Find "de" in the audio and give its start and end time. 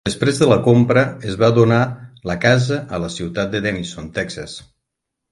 0.41-0.45, 3.57-3.61